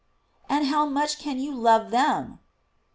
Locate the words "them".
1.91-2.39